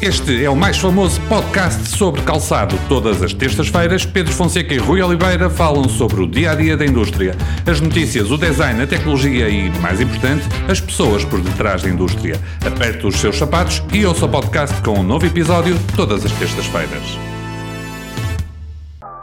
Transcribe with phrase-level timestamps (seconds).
[0.00, 2.78] Este é o mais famoso podcast sobre calçado.
[2.86, 6.84] Todas as terças-feiras, Pedro Fonseca e Rui Oliveira falam sobre o dia a dia da
[6.84, 7.34] indústria,
[7.66, 12.38] as notícias, o design, a tecnologia e, mais importante, as pessoas por detrás da indústria.
[12.64, 17.18] Aperte os seus sapatos e ouça o podcast com um novo episódio todas as terças-feiras.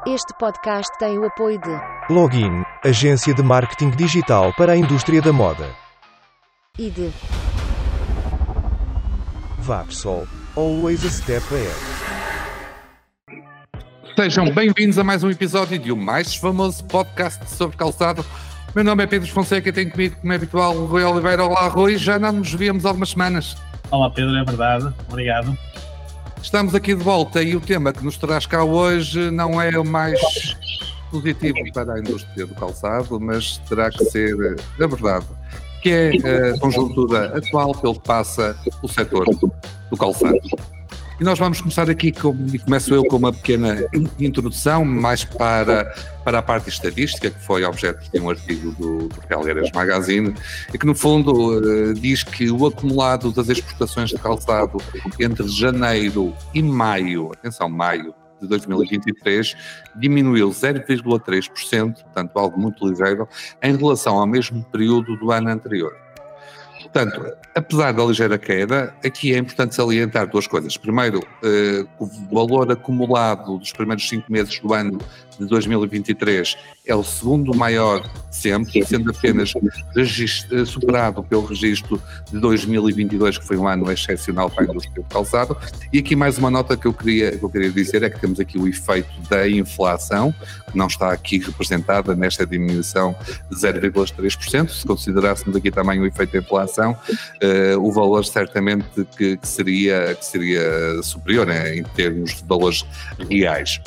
[0.08, 5.32] Este podcast tem o apoio de Login, agência de marketing digital para a indústria da
[5.32, 5.70] moda.
[6.78, 7.12] e de
[9.60, 11.76] Vapsol, always a step ahead.
[14.16, 18.24] Sejam bem-vindos a mais um episódio de o mais famoso podcast sobre calçado.
[18.76, 21.44] Meu nome é Pedro Fonseca e tenho comigo, como é habitual, o Rui Oliveira.
[21.44, 21.98] Olá, Rui.
[21.98, 23.58] Já não nos víamos há algumas semanas.
[23.90, 25.58] Olá Pedro, é verdade, obrigado.
[26.42, 29.86] Estamos aqui de volta e o tema que nos traz cá hoje não é o
[29.86, 30.20] mais
[31.10, 34.36] positivo para a indústria do calçado, mas terá que ser
[34.80, 35.26] a verdade,
[35.84, 40.40] que é a conjuntura atual pelo que passa o setor do calçado.
[41.20, 43.86] E nós vamos começar aqui, com, e começo eu com uma pequena
[44.18, 49.22] introdução, mais para, para a parte estatística, que foi objeto de um artigo do, do
[49.28, 50.34] Calgueiras Magazine,
[50.74, 54.78] e que no fundo eh, diz que o acumulado das exportações de calçado
[55.20, 59.56] entre janeiro e maio, atenção, maio de 2023,
[59.96, 63.28] diminuiu 0,3%, portanto algo muito ligeiro,
[63.62, 66.03] em relação ao mesmo período do ano anterior.
[66.94, 70.78] Portanto, apesar da ligeira queda, aqui é importante salientar duas coisas.
[70.78, 75.00] Primeiro, eh, o valor acumulado dos primeiros cinco meses do ano
[75.40, 82.00] de 2023 é o segundo maior sempre, sendo apenas eh, superado pelo registro
[82.32, 85.58] de 2022, que foi um ano excepcional para a indústria do calçado.
[85.92, 88.40] E aqui mais uma nota que eu queria, que eu queria dizer é que temos
[88.40, 90.32] aqui o efeito da inflação,
[90.74, 93.16] não está aqui representada nesta diminuição
[93.50, 94.70] de 0,3%.
[94.70, 96.98] Se considerássemos aqui também o efeito da inflação,
[97.42, 102.86] eh, o valor certamente que, que seria, que seria superior né, em termos de valores
[103.30, 103.80] reais.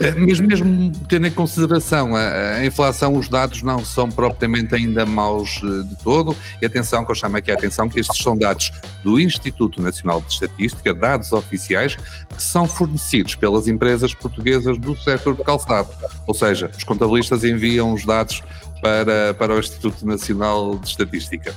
[0.00, 5.60] Eh, mesmo tendo em consideração a, a inflação, os dados não são propriamente ainda maus
[5.62, 6.34] eh, de todo.
[6.62, 8.72] E atenção, que eu chamo aqui a atenção, que estes são dados
[9.04, 15.34] do Instituto Nacional de Estatística, dados oficiais, que são fornecidos pelas empresas portuguesas do setor
[15.34, 15.90] do calçado.
[16.26, 18.42] Ou seja, os contabilistas enviam os dados
[18.80, 21.54] para, para o Instituto Nacional de Estatística.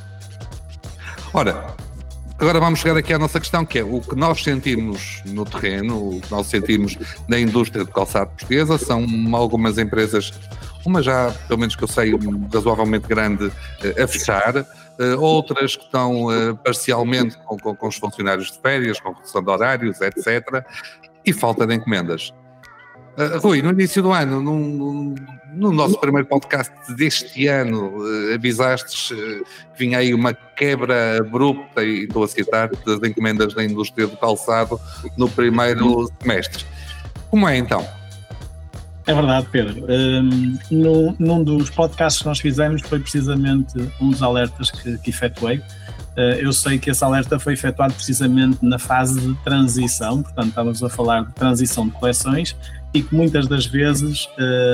[1.34, 1.76] Ora,
[2.40, 6.18] Agora vamos chegar aqui à nossa questão, que é o que nós sentimos no terreno,
[6.18, 10.34] o que nós sentimos na indústria do calçado portuguesa, são algumas empresas,
[10.86, 12.12] uma já, pelo menos que eu sei,
[12.54, 13.52] razoavelmente grande,
[13.84, 18.60] eh, a fechar, eh, outras que estão eh, parcialmente com, com- com os funcionários de
[18.60, 20.66] férias, com redução de horários, etc.
[21.26, 22.34] E falta de encomendas.
[23.18, 25.14] Uh, Rui, no início do ano, num-
[25.54, 29.18] no nosso primeiro podcast deste ano, uh, avisaste uh,
[29.74, 34.18] que vinha aí uma quebra abrupta, e estou a citar, das encomendas da indústria do
[34.18, 34.80] calçado
[35.16, 36.66] no primeiro semestre.
[37.30, 37.86] Como é então?
[39.06, 39.86] É verdade, Pedro.
[39.88, 45.10] Hum, no- num dos podcasts que nós fizemos foi precisamente um dos alertas que, que
[45.12, 45.62] efetuei.
[46.18, 50.84] Uh, eu sei que esse alerta foi efetuado precisamente na fase de transição, portanto, estávamos
[50.84, 52.56] a falar de transição de coleções
[52.94, 54.30] e que muitas das vezes,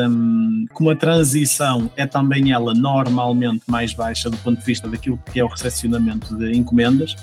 [0.09, 5.17] hum, como a transição é também ela normalmente mais baixa do ponto de vista daquilo
[5.31, 7.15] que é o recepcionamento de encomendas,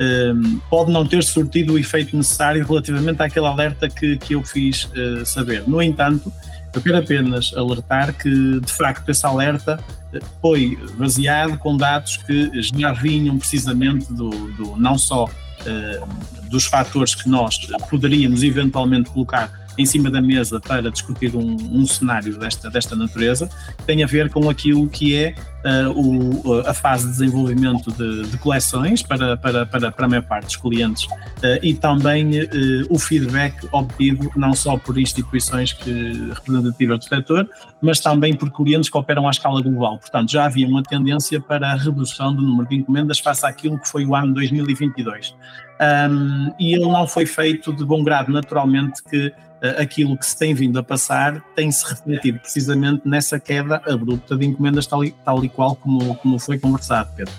[0.00, 4.88] hum, pode não ter surtido o efeito necessário relativamente àquele alerta que, que eu fiz
[4.96, 5.62] eh, saber.
[5.68, 6.32] No entanto,
[6.72, 9.78] eu quero apenas alertar que, de facto, esse alerta
[10.12, 15.28] eh, foi baseado com dados que já vinham precisamente do, do- não só
[15.66, 16.00] eh,
[16.48, 21.86] dos fatores que nós poderíamos eventualmente colocar em cima da mesa para discutir um, um
[21.86, 23.48] cenário desta, desta natureza,
[23.86, 28.38] tem a ver com aquilo que é eh, o- a fase de desenvolvimento de, de
[28.38, 31.06] coleções para, para, para, para a maior parte dos clientes
[31.42, 32.48] eh, e também eh,
[32.88, 37.48] o feedback obtido não só por instituições que, representativas do setor,
[37.80, 39.98] mas também por clientes que operam à escala global.
[39.98, 43.88] Portanto, já havia uma tendência para a redução do número de encomendas face àquilo que
[43.88, 45.34] foi o ano 2022.
[45.80, 49.32] Um, e ele não foi feito de bom grado, naturalmente, que
[49.78, 54.86] aquilo que se tem vindo a passar tem-se refletido precisamente nessa queda abrupta de encomendas,
[54.86, 57.32] tal e, tal e qual como, como foi conversado, Pedro.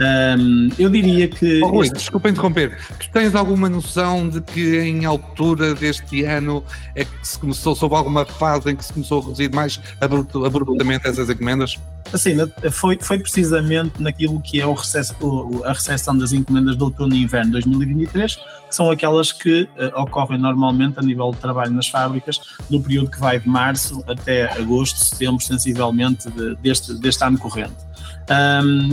[0.00, 1.62] Um, eu diria que.
[1.62, 2.76] Oh, Rui, este- desculpa interromper.
[2.98, 6.62] Tu tens alguma noção de que em altura deste ano
[6.94, 10.36] é que se começou, houve alguma fase em que se começou a reduzir mais abrupt-
[10.44, 11.78] abruptamente essas encomendas?
[12.12, 12.36] Assim,
[12.70, 17.14] foi, foi precisamente naquilo que é o recesso, o- a recepção das encomendas de outono
[17.14, 21.88] e inverno 2023, que são aquelas que eh, ocorrem normalmente a nível de trabalho nas
[21.88, 22.38] fábricas,
[22.70, 27.74] no período que vai de março até agosto, setembro, sensivelmente, de- deste, deste ano corrente.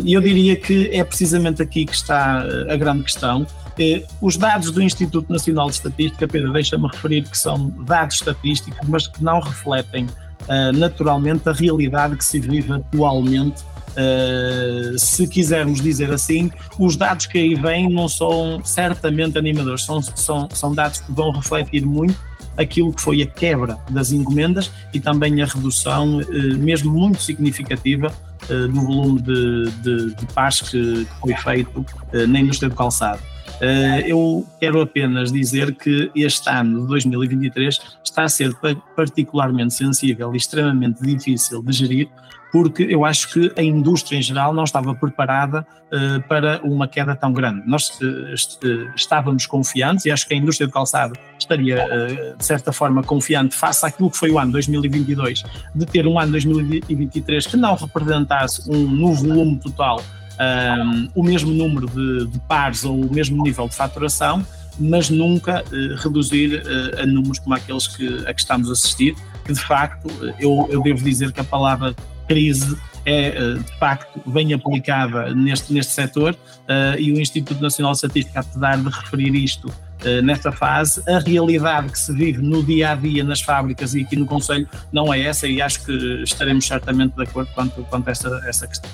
[0.04, 4.38] E eu diria que é precisamente aqui que está eh, a grande questão, Eh, os
[4.38, 9.24] dados do Instituto Nacional de Estatística, Pedro, deixa-me referir que são dados estatísticos, mas que
[9.24, 13.64] não refletem uh, naturalmente a realidade que se vive atualmente.
[13.94, 20.02] Uh, se quisermos dizer assim, os dados que aí vêm não são certamente animadores, são,
[20.02, 22.20] são, são dados que vão refletir muito
[22.58, 28.12] aquilo que foi a quebra das encomendas e também a redução, uh, mesmo muito significativa,
[28.50, 31.86] uh, do volume de, de, de pares que, que foi feito
[32.28, 33.22] na indústria do calçado.
[33.62, 38.52] Eh, eu quero apenas dizer que este ano de 2023 está a ser
[38.96, 42.10] particularmente sensível e extremamente difícil de gerir,
[42.54, 47.16] porque eu acho que a indústria em geral não estava preparada uh, para uma queda
[47.16, 47.64] tão grande.
[47.66, 52.72] Nós uh, estávamos confiantes e acho que a indústria do calçado estaria, uh, de certa
[52.72, 57.58] forma, confiante face àquilo que foi o ano 2022, de ter um ano 2023 que
[57.58, 60.00] não representasse um novo volume total
[60.40, 64.46] um, o mesmo número de, de, pares ou o mesmo nível de faturação,
[64.80, 65.64] mas nunca
[65.98, 66.64] reduzir
[67.00, 69.16] a números como aqueles que, a que estamos a assistir,
[69.46, 70.08] que de facto,
[70.40, 71.96] eu, eu devo dizer que a palavra
[72.28, 77.98] crise é de facto bem aplicada neste, neste setor uh, e o Instituto Nacional de
[77.98, 82.92] Estatística, apesar de referir isto uh, nesta fase, a realidade que se vive no dia
[82.92, 85.92] a dia nas fábricas e aqui no Conselho não é essa e acho que
[86.24, 88.90] estaremos certamente de acordo quanto, quanto a essa, essa questão.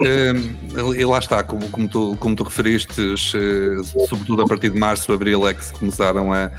[0.00, 3.16] Uh, e lá está, como, como, tu, como tu referiste,
[4.08, 6.50] sobretudo a partir de março, abril é que se começaram a,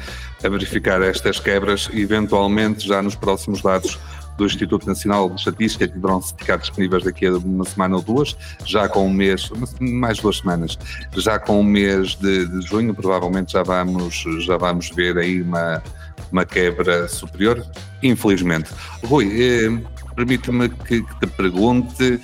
[0.44, 3.98] a, verificar estas quebras eventualmente já nos próximos dados
[4.40, 8.36] do Instituto Nacional de Estatística que deverão ficar disponíveis daqui a uma semana ou duas,
[8.66, 10.78] já com um mês, mais duas semanas,
[11.16, 15.84] já com o mês de, de junho, provavelmente já vamos, já vamos ver aí uma,
[16.32, 17.64] uma quebra superior,
[18.02, 18.72] infelizmente.
[19.06, 19.82] Rui, eh,
[20.16, 22.20] permite-me que, que te pergunte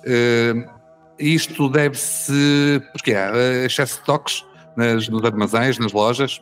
[0.00, 0.68] Uh,
[1.18, 2.82] isto deve-se.
[2.92, 4.44] Porque há eh, excesso de toques
[4.76, 6.40] nos armazéns, nas lojas?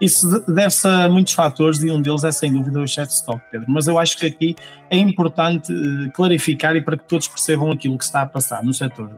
[0.00, 3.42] Isso deve-se a muitos fatores e um deles é sem dúvida o excesso de stock,
[3.50, 3.66] Pedro.
[3.68, 4.56] Mas eu acho que aqui
[4.90, 8.72] é importante eh, clarificar e para que todos percebam aquilo que está a passar no
[8.72, 9.08] setor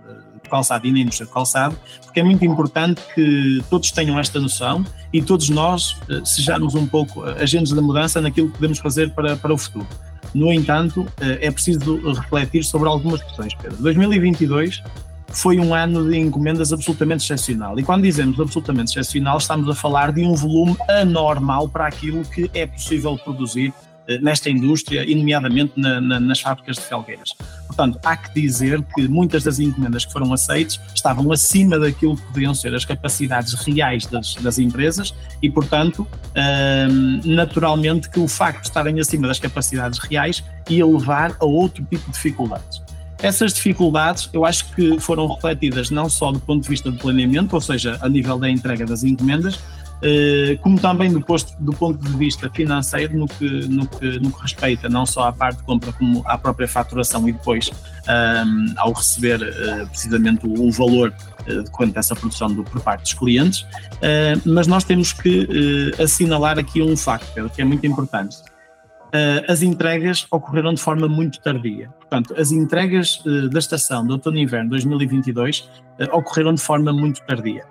[0.42, 4.40] de calçado e na indústria de calçado, porque é muito importante que todos tenham esta
[4.40, 9.36] noção e todos nós sejamos um pouco agentes da mudança naquilo que podemos fazer para,
[9.36, 9.86] para o futuro.
[10.34, 13.76] No entanto, eh, é preciso refletir sobre algumas questões, Pedro.
[13.78, 14.82] 2022
[15.30, 17.78] foi um ano de encomendas absolutamente excepcional.
[17.78, 22.50] E quando dizemos absolutamente excepcional, estamos a falar de um volume anormal para aquilo que
[22.52, 23.72] é possível produzir
[24.10, 27.32] eh, nesta indústria e, nomeadamente, na, na, nas fábricas de felgueiras.
[27.66, 32.22] Portanto, há que dizer que muitas das encomendas que foram aceitas estavam acima daquilo que
[32.22, 36.06] poderiam ser as capacidades reais das, das empresas e, portanto,
[36.90, 41.84] hum, naturalmente que o facto de estarem acima das capacidades reais ia levar a outro
[41.84, 42.82] tipo de dificuldades.
[43.22, 47.54] Essas dificuldades eu acho que foram refletidas não só do ponto de vista do planeamento,
[47.54, 49.58] ou seja, a nível da entrega das encomendas,
[50.02, 54.32] eh, como também do, posto, do ponto de vista financeiro, no que, no, que, no
[54.32, 58.10] que respeita não só à parte de compra, como à própria faturação e depois um,
[58.10, 61.12] ehm, ao receber uh, precisamente o, o valor
[61.46, 63.60] uh, quanto essa produção do, por parte dos clientes.
[63.60, 68.38] Uh, mas nós temos que assinalar aqui um facto, que é muito importante.
[69.48, 71.88] As entregas ocorreram de forma muito tardia.
[71.98, 75.68] Portanto, as entregas da estação de outono e inverno 2022
[76.12, 77.64] ocorreram de forma muito tardia.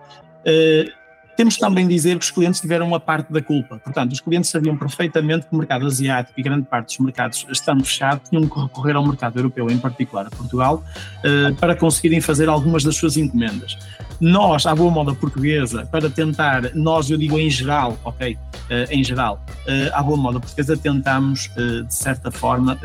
[1.39, 3.79] Temos também de dizer que os clientes tiveram uma parte da culpa.
[3.79, 7.81] Portanto, os clientes sabiam perfeitamente que o mercado asiático e grande parte dos mercados estando
[7.85, 10.83] fechados tinham que recorrer ao mercado europeu, em particular a Portugal,
[11.23, 13.77] eh, para conseguirem fazer algumas das suas encomendas.
[14.19, 18.37] Nós, à boa moda portuguesa, para tentar, nós, eu digo em geral, ok?
[18.69, 22.77] Eh, em geral, eh, à boa moda portuguesa, tentamos, de certa forma,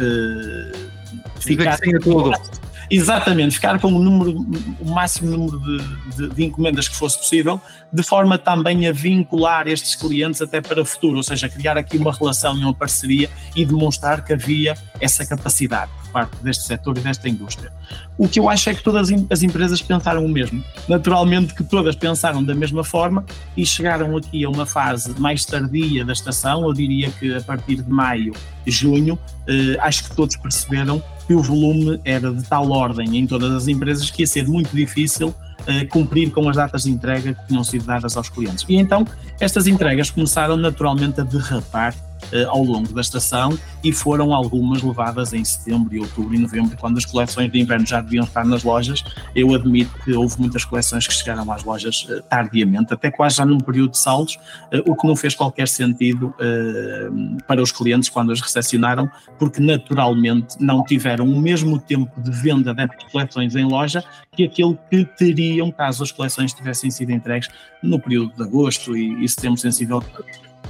[1.41, 1.77] ficar.
[1.79, 2.31] Sem tudo
[2.95, 4.47] Exatamente, ficar com o, número,
[4.81, 7.61] o máximo número de, de, de, encomendas que fosse possível,
[7.93, 11.97] de forma também a vincular estes clientes até para o futuro, ou seja, criar aqui
[11.97, 17.01] uma relação e uma parceria e demonstrar que havia essa capacidade parte deste setor e
[17.01, 17.73] desta indústria.
[18.17, 20.63] O que eu acho é que todas as empresas pensaram o mesmo.
[20.89, 23.25] Naturalmente que todas pensaram da mesma forma
[23.57, 27.83] e chegaram aqui a uma fase mais tardia da estação, eu diria que a partir
[27.83, 28.33] de maio,
[28.65, 29.19] junho,
[29.49, 33.67] eh, acho que todos perceberam que o volume era de tal ordem em todas as
[33.67, 37.65] empresas que ia ser muito difícil uh, cumprir com as datas de entrega que tinham
[37.65, 38.65] sido dadas aos clientes.
[38.69, 39.07] E então
[39.41, 41.95] estas entregas começaram naturalmente a derrapar
[42.49, 46.99] ao longo da estação e foram algumas levadas em setembro, e outubro e novembro, quando
[46.99, 49.05] as coleções de inverno já deviam estar nas lojas.
[49.35, 53.45] Eu admito que houve muitas coleções que chegaram às lojas uh, tardiamente, até quase já
[53.45, 54.37] num período de saldos,
[54.73, 56.35] uh, o que não fez qualquer sentido
[57.47, 62.75] para os clientes quando as recepcionaram, porque naturalmente não tiveram o mesmo tempo de venda
[62.75, 67.49] dessas coleções em loja que aquele que teriam caso as coleções tivessem sido entregues
[67.83, 70.03] no período de agosto e, e setembro sensível.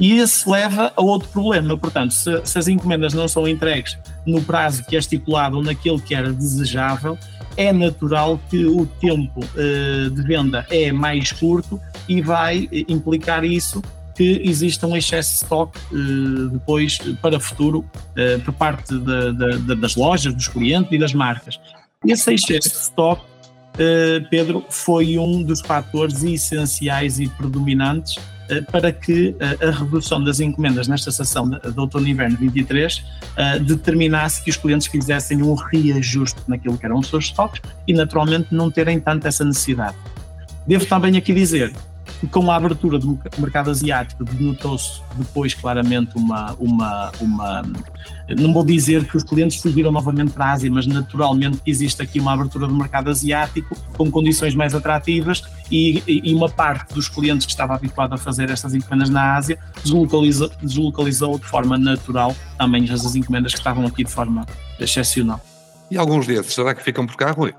[0.00, 1.76] E esse leva a outro problema.
[1.76, 3.96] Portanto, se, se, as encomendas não são entregues
[4.26, 7.18] no prazo que é estipulado ou naquele que era desejável,
[7.56, 13.80] é natural que o tempo uh, de venda é mais curto e vai implicar isso
[14.16, 17.84] que exista um excesso de stock uh, depois para futuro
[18.44, 18.94] por parte
[19.76, 21.58] das lojas, dos clientes e das marcas.
[22.06, 23.22] Esse excesso de stock
[23.78, 28.20] eh, Pedro, foi um dos fatores essenciais e predominantes eh,
[28.70, 33.04] para que eh, a redução das encomendas nesta sessão de outono e inverno 23
[33.66, 38.48] determinasse que os clientes fizessem um reajuste naquilo que eram os seus estoques e naturalmente
[38.50, 39.96] não terem tanto essa necessidade.
[40.66, 41.72] Devo também aqui dizer
[42.26, 47.62] com a abertura do mercado asiático denotou-se depois claramente uma, uma, uma,
[48.28, 52.20] não vou dizer que os clientes fugiram novamente para a Ásia, mas naturalmente existe aqui
[52.20, 57.46] uma abertura do mercado asiático com condições mais atrativas e, e uma parte dos clientes
[57.46, 62.88] que estava habituado a fazer estas encomendas na Ásia deslocalizou, deslocalizou de forma natural também
[62.90, 64.46] as encomendas que estavam aqui de forma
[64.78, 65.40] excepcional.
[65.90, 67.54] E alguns desses, será que ficam por cá, Rui?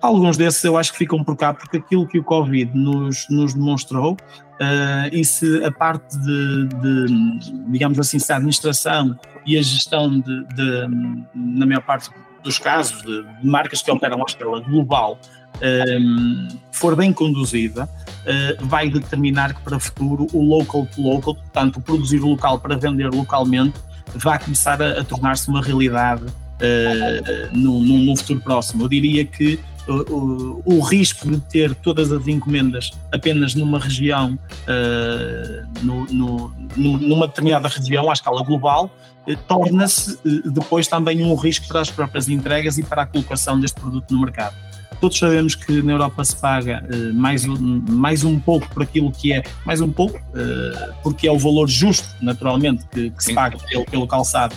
[0.00, 3.54] Alguns desses eu acho que ficam por cá porque aquilo que o Covid nos, nos
[3.54, 7.40] demonstrou, uh, e se a parte de, de,
[7.72, 10.86] digamos assim, se a administração e a gestão de, de
[11.34, 12.08] na maior parte
[12.44, 15.18] dos casos, de, de, marcas que operam à escala global,
[15.60, 21.02] um, eh, for bem conduzida, uh, vai determinar que para o futuro o local to
[21.02, 23.74] local, portanto, produzir local para vender localmente,
[24.14, 26.26] vai começar a, a tornar-se uma realidade
[26.60, 28.84] uh, no, no, futuro próximo.
[28.84, 35.66] Eu diria que o, o, risco de ter todas as encomendas apenas numa região, uh,
[35.82, 38.90] no, no, numa determinada região à escala global,
[39.26, 43.60] uh, torna-se uh, depois também um risco para as próprias entregas e para a colocação
[43.60, 44.54] deste produto no mercado.
[45.00, 46.82] Todos sabemos que na Europa se paga
[47.12, 50.18] mais, um, mais um pouco por aquilo que é, mais um pouco,
[51.02, 54.54] porque é o valor justo, naturalmente, que, que se paga pelo, pelo calçado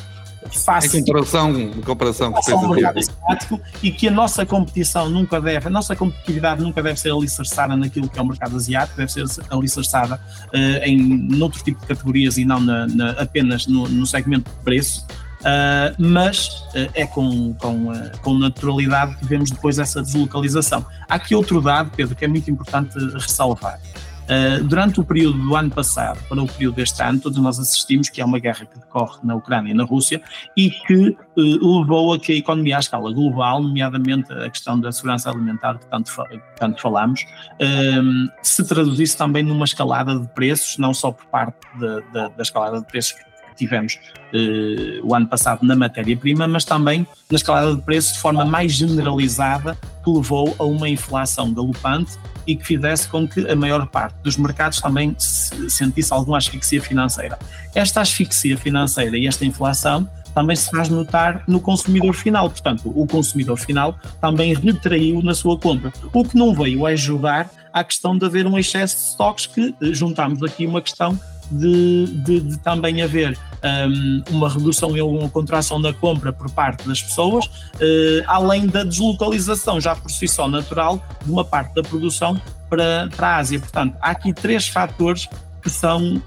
[0.52, 1.00] fácil.
[1.00, 5.68] Em comparação, em comparação com o mercado asiático e que a nossa competição nunca deve,
[5.68, 9.26] a nossa competitividade nunca deve ser alicerçada naquilo que é o mercado asiático, deve ser
[9.50, 10.16] alicerçada
[10.54, 14.58] uh, em noutro tipo de categorias e não na, na, apenas no, no, segmento de
[14.64, 15.06] preço.
[15.40, 20.86] Uh, mas uh, é com, com, com naturalidade que vemos depois essa deslocalização.
[21.08, 23.80] Há aqui outro dado, Pedro, que é muito importante ressalvar.
[24.28, 28.10] Uh, durante o período do ano passado para o período deste ano, todos nós assistimos
[28.10, 30.22] que é uma guerra que decorre na Ucrânia e na Rússia
[30.56, 34.92] e que uh, levou a que a economia à escala global, nomeadamente a questão da
[34.92, 40.78] segurança alimentar que tanto, que tanto falamos, uh, se traduzisse também numa escalada de preços,
[40.78, 43.16] não só por parte de, da escalada de preços
[43.58, 44.00] tivemos
[44.34, 48.74] eh, o ano passado na matéria-prima, mas também na escalada de preços de forma mais
[48.74, 54.16] generalizada, que levou a uma inflação galopante e que fizesse com que a maior parte
[54.24, 57.38] dos mercados também sentisse alguma asfixia financeira.
[57.76, 62.50] Esta asfixia financeira e esta inflação também se faz notar no consumidor final.
[62.50, 65.92] Portanto, o consumidor final também retraiu na sua compra.
[66.14, 69.76] O que não veio é ajudar à questão de haver um excesso de estoques que
[69.82, 71.20] eh, juntamos aqui uma questão
[71.52, 76.88] de, de, de também haver um, uma redução e uma contração da compra por parte
[76.88, 81.82] das pessoas, uh, além da deslocalização já por si só natural de uma parte da
[81.82, 82.40] produção
[82.70, 83.60] para, para a Ásia.
[83.60, 85.28] Portanto, há aqui três fatores
[85.62, 86.22] que são uh,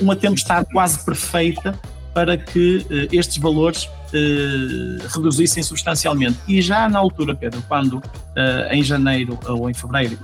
[0.00, 1.78] uma tempestade quase perfeita
[2.14, 3.88] para que uh, estes valores
[5.08, 6.36] reduzissem substancialmente.
[6.46, 8.02] E já na altura, Pedro, quando
[8.70, 10.18] em janeiro ou em fevereiro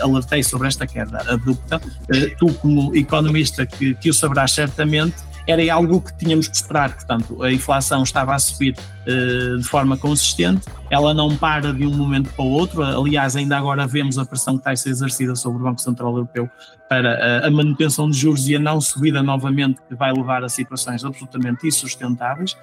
[0.00, 1.80] alertei sobre esta queda abrupta.
[2.12, 6.94] Eh, tu, como economista, que, que o saberás certamente, era algo que tínhamos que esperar.
[6.94, 11.94] Portanto, a inflação estava a subir uh, de forma consistente, ela não para de um
[11.94, 12.82] momento para o outro.
[12.82, 16.12] Aliás, ainda agora vemos a pressão que está a ser exercida sobre o Banco Central
[16.12, 16.48] Europeu
[16.88, 20.48] para uh, a manutenção de juros e a não subida novamente, que vai levar a
[20.48, 22.56] situações absolutamente insustentáveis.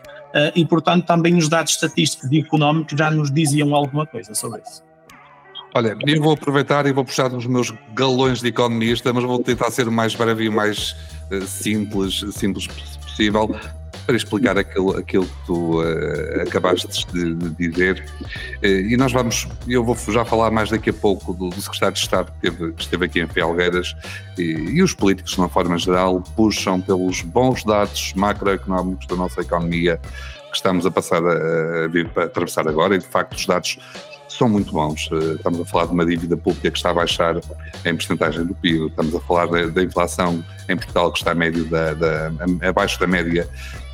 [0.56, 4.82] E, portanto, também os dados estatísticos e económicos já nos diziam alguma coisa sobre isso.
[5.74, 9.72] Olha, eu vou aproveitar e vou puxar dos meus galões de economista, mas vou tentar
[9.72, 10.96] ser o mais breve e o mais
[11.32, 13.56] uh, simples, simples possível.
[14.06, 18.04] para explicar aquilo, aquilo que tu uh, acabaste de, de dizer.
[18.62, 21.96] Uh, e nós vamos, eu vou já falar mais daqui a pouco do, do secretário
[21.96, 23.96] de Estado que, teve, que esteve aqui em Felgueiras
[24.38, 29.40] e, e, os políticos, de uma forma geral, puxam pelos bons dados macroeconómicos da nossa
[29.40, 30.02] economia
[30.52, 33.80] que estamos a passar a, a, a atravessar agora e, de facto, os dados
[34.42, 35.08] são muito bons.
[35.12, 37.40] Eh, estamos a falar de uma dívida pública que está a baixar
[37.86, 41.94] em porcentagem do PIB, estamos a falar da, inflação em Portugal que está médio da,
[41.94, 42.32] da,
[42.68, 43.48] abaixo da média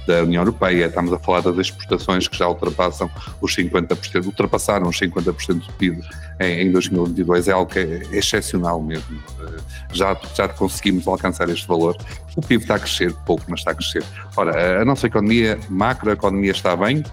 [0.07, 3.09] da União Europeia, estamos a falar das exportações que já ultrapassam
[3.41, 6.01] os 50%, ultrapassaram os 50% do PIB
[6.39, 9.19] em, em 2022, é algo que é excepcional mesmo.
[9.41, 9.57] Eh,
[9.91, 11.97] já, já conseguimos alcançar este valor.
[12.35, 14.03] O PIB está a crescer pouco, mas está a crescer.
[14.35, 17.03] Ora, a nossa economia, macroeconomia está bem,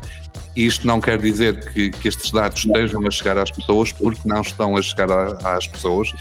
[0.56, 4.20] e isto não quer dizer que, que, estes dados estejam a chegar às pessoas, porque
[4.24, 6.12] não estão a chegar a, às pessoas.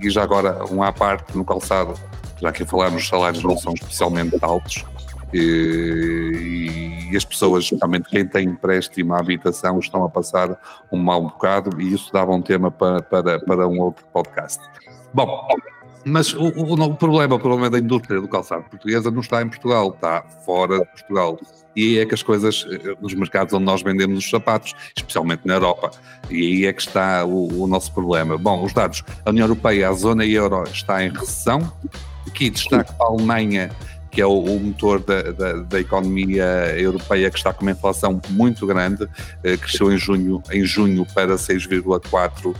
[0.00, 1.94] E já agora, um à parte no calçado,
[2.40, 4.84] já que falarmos, os salários não são especialmente altos.
[5.32, 10.58] E, e as pessoas, especialmente quem tem empréstimo à habitação, estão a passar
[10.90, 14.60] um mau bocado, e isso dava um tema para, para, para um outro podcast.
[15.12, 15.48] Bom,
[16.04, 19.48] mas o, o, o, problema, o problema da indústria do calçado portuguesa não está em
[19.48, 21.38] Portugal, está fora de Portugal.
[21.76, 25.42] E aí é que as coisas, eh, nos mercados onde nós vendemos os sapatos, especialmente
[25.46, 25.90] na Europa,
[26.28, 28.36] e aí é que está o, o nosso problema.
[28.36, 31.72] Bom, os dados, a União Europeia, a zona euro está em recessão,
[32.26, 33.70] aqui destaque para a Alemanha,
[34.10, 36.44] que é o, o motor da, da, da, economia
[36.76, 39.08] europeia, que está com uma inflação muito grande,
[39.44, 42.54] eh, cresceu em junho, em junho para 6,4%.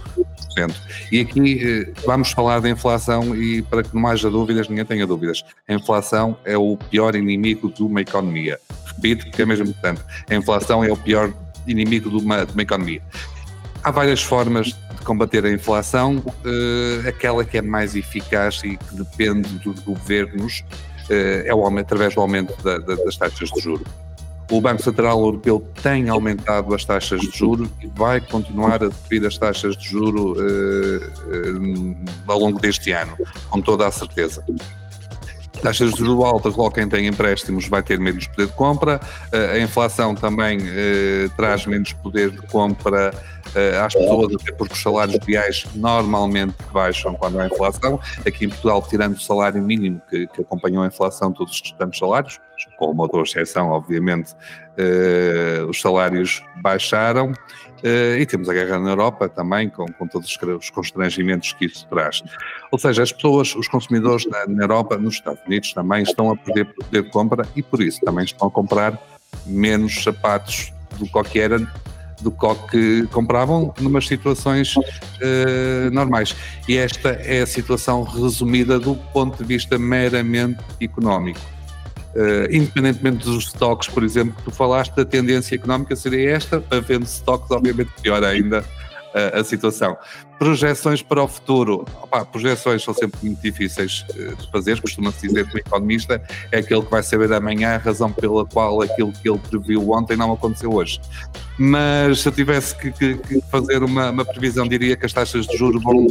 [1.11, 5.07] E aqui eh, vamos falar da inflação e para que não haja dúvidas, ninguém tenha
[5.07, 8.59] dúvidas, a inflação é o pior inimigo de uma economia.
[8.87, 11.33] Repito, porque é mesmo importante, a inflação é o pior
[11.67, 13.03] inimigo de uma, de uma economia.
[13.83, 18.95] Há várias formas de combater a inflação, uh, aquela que é mais eficaz e que
[18.95, 20.63] depende dos governos
[21.11, 23.87] é o através do aumento da, da, das taxas de juros.
[24.51, 29.25] O Banco Central Europeu tem aumentado as taxas de juros e vai continuar a subir
[29.25, 33.17] as taxas de juros uh, ao longo deste ano,
[33.49, 34.45] com toda a certeza
[35.61, 39.01] taxas de juros altas, logo quem tem empréstimos vai ter menos poder de compra,
[39.31, 43.13] a inflação também eh, traz menos poder de compra
[43.55, 48.01] eh, às pessoas, até porque os salários reais normalmente baixam quando há inflação.
[48.27, 51.99] Aqui em Portugal, tirando o salário mínimo que, que acompanhou a inflação, todos os restantes
[51.99, 52.41] salários,
[52.79, 54.35] com uma outra exceção, obviamente,
[54.77, 57.33] eh, os salários baixaram.
[57.81, 60.29] Uh, e temos a guerra na Europa também, com, com todos
[60.61, 62.23] os constrangimentos que isso traz.
[62.71, 66.37] Ou seja, as pessoas, os consumidores na, na Europa, nos Estados Unidos também estão a
[66.37, 69.01] perder poder de compra e por isso também estão a comprar
[69.47, 71.59] menos sapatos do que era
[72.23, 76.37] do que compravam numas situações uh, normais.
[76.69, 81.41] E esta é a situação resumida do ponto de vista meramente económico.
[82.15, 87.05] Uh, independentemente dos estoques, por exemplo, que tu falaste, a tendência económica seria esta, havendo
[87.05, 88.65] estoques, obviamente pior ainda
[89.15, 89.97] uh, a situação.
[90.39, 95.47] Projeções para o futuro, Opa, projeções são sempre muito difíceis uh, de fazer, costuma-se dizer
[95.47, 99.29] que o economista é aquele que vai saber amanhã a razão pela qual aquilo que
[99.29, 101.01] ele previu ontem não aconteceu hoje.
[101.59, 105.47] Mas se eu tivesse que, que, que fazer uma, uma, previsão, diria que as taxas
[105.47, 106.07] de juros vão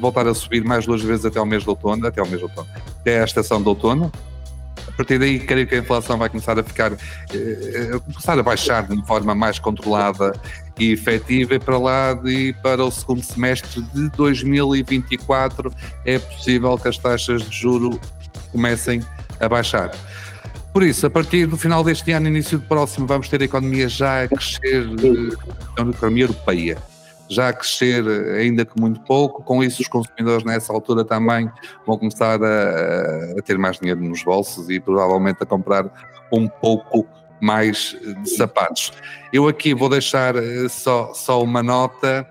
[0.00, 2.44] voltar a subir mais duas vezes até o mês de outono, até o mês de
[2.44, 2.68] outono,
[3.00, 4.12] até a estação de outono,
[4.92, 8.86] a partir daí, creio que a inflação vai começar a ficar, eh, começar a baixar
[8.86, 10.32] de uma forma mais controlada
[10.78, 15.72] e efetiva para lá e para o segundo semestre de 2024
[16.04, 18.00] é possível que as taxas de juro
[18.50, 19.02] comecem
[19.40, 19.90] a baixar.
[20.72, 23.88] Por isso, a partir do final deste ano, início do próximo, vamos ter a economia
[23.88, 26.78] já a crescer, eh, a economia europeia
[27.28, 28.06] já a crescer,
[28.38, 29.42] ainda que muito pouco.
[29.42, 31.50] Com isso, os consumidores nessa altura também
[31.86, 35.90] vão começar a, a ter mais dinheiro nos bolsos e provavelmente a comprar
[36.30, 37.06] um pouco
[37.42, 38.92] mais de sapatos.
[39.32, 42.24] Eu aqui vou deixar eh, só, só uma nota,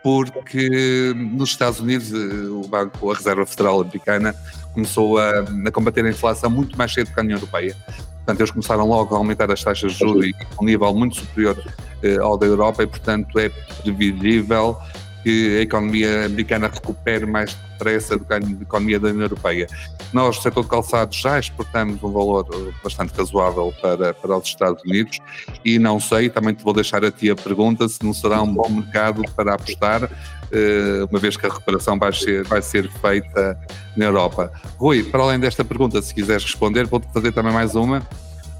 [0.00, 4.32] porque nos Estados Unidos eh, o Banco, a Reserva Federal Americana,
[4.72, 7.76] começou a, a combater a inflação muito mais cedo que a União Europeia.
[7.88, 11.60] Portanto, eles começaram logo a aumentar as taxas de juros a um nível muito superior
[12.04, 14.78] eh, ao da Europa e, portanto, é previsível
[15.24, 19.66] que a economia americana recupere mais depressa do que a economia da União Europeia.
[20.12, 22.46] Nós, no setor de calçados, já exportamos um valor
[22.84, 25.18] bastante razoável para, para os Estados Unidos
[25.64, 28.52] e não sei, também te vou deixar a ti a pergunta se não será um
[28.52, 30.10] bom mercado para apostar,
[30.52, 33.58] eh, uma vez que a recuperação vai ser, vai ser feita
[33.96, 34.52] na Europa.
[34.76, 38.06] Rui, para além desta pergunta, se quiseres responder, vou-te fazer também mais uma.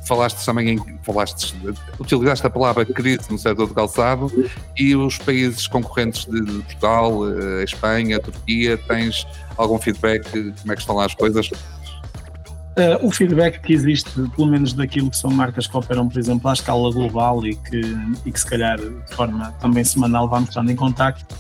[0.05, 0.99] Falaste também em.
[1.03, 1.55] Falaste,
[1.99, 4.31] utilizaste a palavra crise no setor do calçado
[4.77, 10.31] e os países concorrentes de, Portugal, eh, a Espanha, a Turquia, tens algum feedback?
[10.31, 11.51] Como é que estão lá as coisas?
[12.77, 16.51] Uh, o feedback que existe, pelo menos daquilo que são marcas que operam, por exemplo,
[16.51, 17.81] à escala global e que,
[18.27, 21.37] e que se calhar de forma também semanal vamos estando em contacto,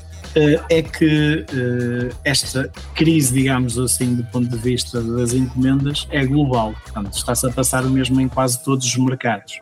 [0.68, 6.74] é que uh, esta crise, digamos assim, do ponto de vista das encomendas, é global.
[6.82, 9.60] Portanto, está-se a passar o mesmo em quase todos os mercados.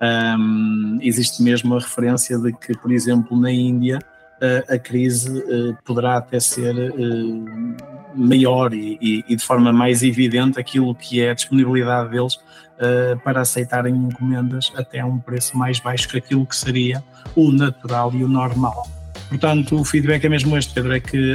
[0.00, 3.98] Um, existe mesmo a referência de que, por exemplo, na Índia,
[4.68, 5.40] a crise
[5.84, 6.74] poderá até ser
[8.12, 12.40] maior e, e, de forma mais evidente aquilo que é a disponibilidade deles
[13.22, 17.04] para aceitarem encomendas até a um preço mais baixo que aquilo que seria
[17.36, 18.84] o natural e o normal.
[19.32, 21.34] Portanto, o feedback é mesmo este, Pedro, é que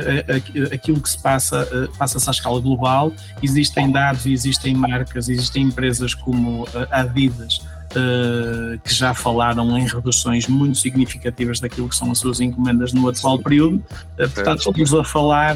[0.71, 6.13] aquilo que se passa, uh, passa-se à escala global, existem dados, existem marcas, existem empresas
[6.13, 12.19] como a Adidas, uh, que já falaram em reduções muito significativas daquilo que são as
[12.19, 13.83] suas encomendas no atual período.
[14.15, 15.55] Portanto, estamos a falar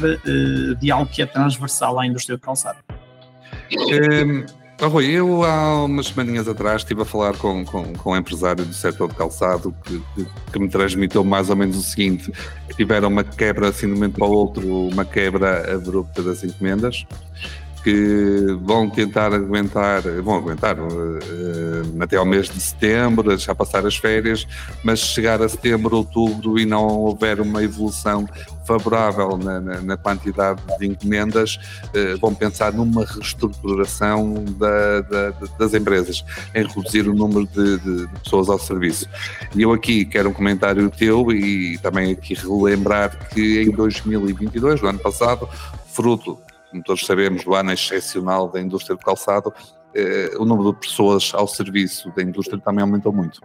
[0.80, 2.78] de algo que é transversal à indústria de calçado.
[3.72, 8.16] Um, oh, Rui, eu há umas semaninhas atrás estive a falar com, com, com um
[8.16, 12.32] empresário do setor de calçado que, que, que, me transmitiu mais ou menos o seguinte,
[12.76, 17.06] tiveram uma quebra assim de um momento para o outro, uma quebra abrupta das encomendas,
[17.82, 23.96] que vão tentar aguentar, vão aguentar uh, até ao mês de setembro, deixar passar as
[23.96, 24.46] férias,
[24.84, 28.28] mas chegar a setembro, outubro e não houver uma evolução
[28.64, 35.74] favorável na, na, na quantidade de encomendas, uh, vão pensar numa reestruturação da, da, das
[35.74, 39.08] empresas, em reduzir o número de, de, de, pessoas ao serviço.
[39.56, 44.88] E eu aqui quero um comentário teu e também aqui relembrar que em 2022, no
[44.88, 45.48] ano passado,
[45.92, 46.38] fruto
[46.72, 49.52] como todos sabemos, do ano excepcional da indústria do calçado,
[49.94, 53.40] eh, o número de pessoas ao serviço da indústria também aumentou muito.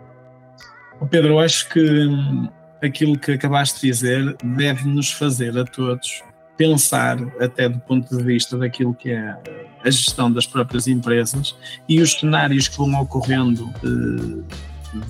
[1.11, 2.49] Pedro, eu acho que hum,
[2.81, 6.23] aquilo que acabaste de dizer deve nos fazer a todos
[6.55, 9.37] pensar, até do ponto de vista daquilo que é
[9.83, 11.55] a gestão das próprias empresas
[11.87, 14.57] e os cenários que vão ocorrendo eh,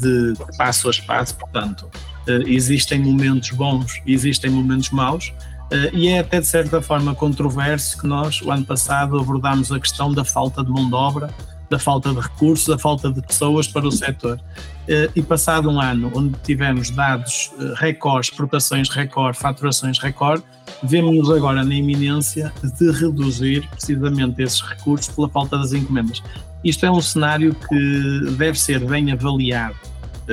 [0.01, 1.89] de passo a passo, portanto,
[2.27, 5.31] eh, existem momentos bons existem momentos maus,
[5.93, 10.13] e é até de certa forma controverso que nós, o ano passado, abordámos a questão
[10.13, 11.29] da falta de mão de obra,
[11.69, 14.39] da falta de recursos, da falta de pessoas para o setor.
[14.87, 20.43] Uh, e passado um ano onde tivemos dados uh, recordes, exportações recorde, faturações recorde,
[20.81, 26.23] vemos-nos agora na iminência de reduzir precisamente esses recursos pela falta das encomendas.
[26.63, 29.75] Isto é um cenário que deve ser bem avaliado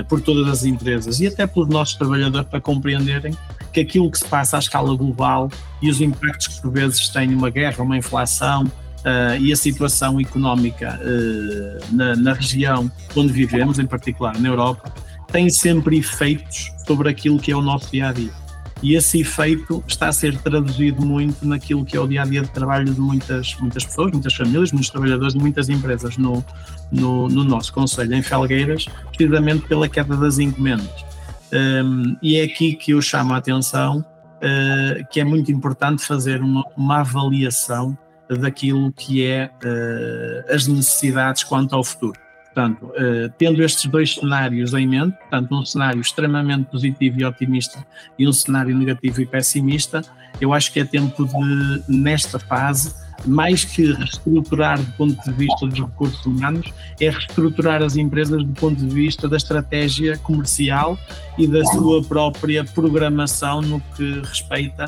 [0.02, 3.36] por todas as empresas e até pelos nossos trabalhadores para compreenderem
[3.72, 7.34] que aquilo que se passa à escala global e os impactos que por vezes tem
[7.34, 13.78] uma guerra, uma inflação uh, e a situação económica uh, na, na, região onde vivemos,
[13.78, 14.92] em particular na Europa,
[15.30, 18.43] tem sempre efeitos sobre aquilo que é o nosso dia a dia.
[18.82, 22.42] E esse efeito está a ser traduzido muito naquilo que é o dia a dia
[22.42, 26.44] de trabalho de muitas, muitas pessoas, muitas famílias, muitos trabalhadores de muitas empresas no,
[26.92, 31.04] no, no nosso Conselho, em Felgueiras, precisamente pela queda das encomendas.
[31.52, 36.42] Um, e é aqui que eu chamo a atenção uh, que é muito importante fazer
[36.42, 37.96] uma, uma avaliação
[38.28, 42.23] daquilo que é uh, as necessidades quanto ao futuro.
[42.54, 47.84] Portanto, uh, tendo estes dois cenários em mente, portanto, um cenário extremamente positivo e otimista
[48.16, 50.02] e um cenário negativo e pessimista,
[50.40, 52.94] eu acho que é tempo de, nesta fase,
[53.26, 58.52] mais que reestruturar do ponto de vista dos recursos humanos, é reestruturar as empresas do
[58.52, 60.96] ponto de vista da estratégia comercial
[61.36, 64.84] e da sua própria programação no que respeita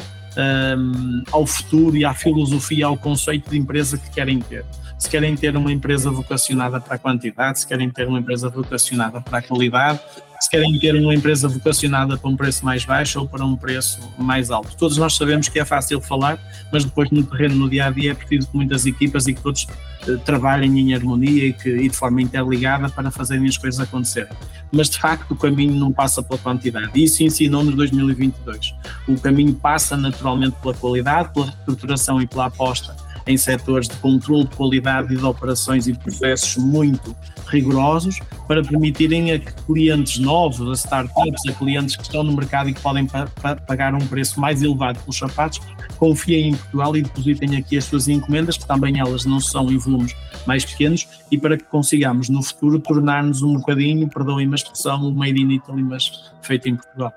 [0.78, 4.64] um, ao futuro e à filosofia, ao conceito de empresa que querem ter
[4.98, 9.20] se querem ter uma empresa vocacionada para a quantidade, se querem ter uma empresa vocacionada
[9.20, 10.00] para a qualidade,
[10.40, 14.00] se querem ter uma empresa vocacionada para um preço mais baixo ou para um preço
[14.18, 14.76] mais alto.
[14.76, 16.38] Todos nós sabemos que é fácil falar,
[16.72, 19.40] mas depois no terreno, no dia a dia, é preciso que muitas equipas e que
[19.40, 19.66] todos
[20.06, 24.32] uh, trabalhem em harmonia e, que, e de forma interligada para fazerem as coisas acontecerem.
[24.72, 26.90] Mas de facto o caminho não passa pela quantidade.
[26.94, 28.74] Isso ensinou-nos 2022.
[29.08, 34.44] O caminho passa naturalmente pela qualidade, pela estruturação e pela aposta em setores de controle
[34.44, 37.14] de qualidade e de operações e de processos muito
[37.48, 42.74] rigorosos para permitirem a clientes novos, a startups, a clientes que estão no mercado e
[42.74, 45.60] que podem pa pa pagar um preço mais elevado pelos sapatos,
[45.96, 49.78] confiem em Portugal e depositem aqui as suas encomendas, que também elas não são em
[49.78, 50.14] volumes
[50.46, 55.12] mais pequenos, e para que consigamos no futuro tornar-nos um bocadinho, perdoem-me a expressão, o
[55.12, 57.12] made in Italy, mas feito em Portugal.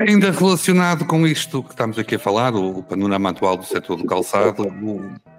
[0.00, 4.04] Ainda relacionado com isto que estamos aqui a falar, o panorama atual do setor do
[4.04, 4.64] calçado,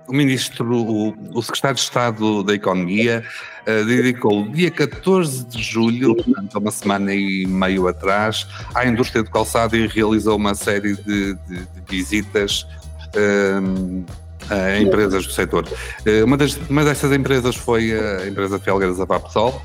[0.07, 3.23] o, ministro, o, secretário de Estado da Economia,
[3.65, 9.29] dedicou o dia 14 de julho, portanto, uma semana e meio atrás, à indústria do
[9.29, 12.65] calçado e realizou uma série de, de, de visitas
[13.15, 14.05] um, ehm,
[14.49, 15.67] a empresas do setor.
[16.23, 19.61] Uma, das, uma dessas empresas foi a empresa Felgueiras Avapsol.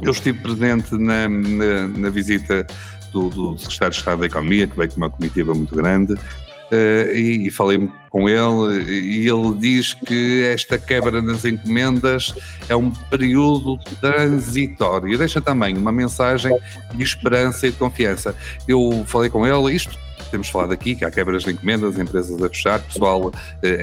[0.00, 2.66] Eu estive presente na, na, na visita
[3.10, 7.12] do, do, secretário de Estado da Economia, que veio com uma comitiva muito grande, uh,
[7.14, 12.34] e, e, falei com ele, e ele diz que esta quebra nas encomendas
[12.68, 15.16] é um período transitório.
[15.16, 16.56] Deixa também uma mensagem
[16.94, 18.34] de esperança e de confiança.
[18.66, 19.96] Eu falei com ele, isto
[20.30, 23.32] temos falado aqui, que há quebras de encomendas, empresas a fechar, pessoal uh,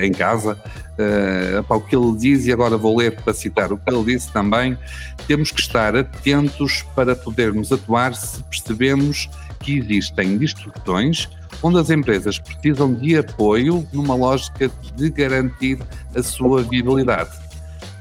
[0.02, 0.58] em casa.
[0.98, 4.32] Uh, o que ele diz, e agora vou ler para citar o que ele disse
[4.32, 4.78] também,
[5.28, 9.30] temos que estar atentos para podermos atuar se percebemos
[9.60, 11.30] que existem distorções
[11.62, 15.80] onde as empresas precisam de apoio numa lógica de garantir
[16.16, 17.32] a sua viabilidade.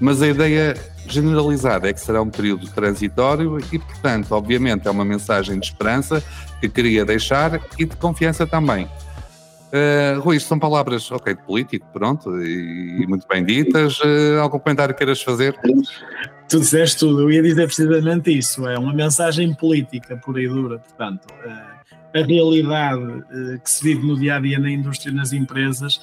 [0.00, 0.76] Mas a ideia
[1.08, 6.22] generalizada é que será um período transitório e, portanto, obviamente, é uma mensagem de esperança
[6.60, 8.88] que queria deixar e de confiança também.
[9.66, 13.98] Uh, Rui, isto são palavras, ok, de político, pronto, e, e muito bem ditas.
[14.00, 15.58] Uh, algum comentário queiras fazer?
[16.48, 20.78] Tu disseste tudo, eu ia dizer precisamente isso, é uma mensagem política pura e dura,
[20.78, 21.26] portanto.
[21.44, 21.76] Uh
[22.16, 23.24] a realidade
[23.62, 26.00] que se vive no dia a dia na indústria nas empresas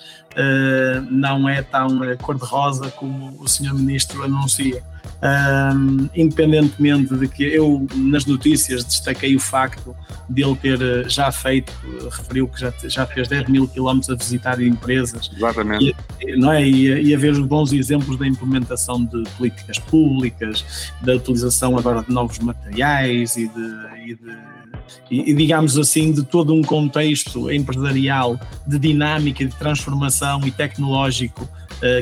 [1.10, 3.74] não é tão cor-de-rosa como o Sr.
[3.74, 4.84] Ministro anuncia.
[5.24, 9.96] Um, independentemente de que eu, nas notícias, destaquei o facto
[10.30, 11.72] de ele ter já feito,
[12.12, 15.32] referiu que já, já fez 10 mil quilómetros a visitar empresas.
[15.34, 15.96] Exatamente.
[16.22, 16.68] E, não é?
[16.68, 22.04] E, e a ver os bons exemplos da implementação de políticas públicas, da utilização agora
[22.04, 24.54] de novos materiais e de, e de
[25.10, 31.48] e, digamos assim, de todo um contexto empresarial de dinâmica, de transformação e tecnológico